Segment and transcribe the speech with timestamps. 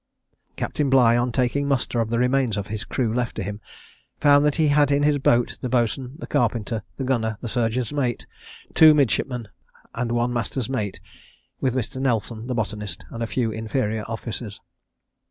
[0.55, 3.61] Captain Bligh on taking muster of the remains of his crew left to him,
[4.19, 7.93] found that he had in his boat the boatswain, the carpenter, the gunner, the surgeon's
[7.93, 8.25] mate,
[8.73, 9.47] two midshipmen,
[9.93, 10.99] and one master's mate,
[11.59, 12.01] with Mr.
[12.01, 14.59] Nelson the botanist, and a few inferior officers.